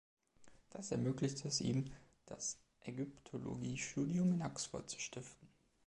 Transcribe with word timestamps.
Das 0.71 0.89
ermöglichte 0.91 1.47
es 1.47 1.61
ihm, 1.61 1.85
das 2.25 2.57
Ägyptologiestudium 2.79 4.33
in 4.33 4.41
Oxford 4.41 4.89
zu 4.89 4.99
stiften. 4.99 5.47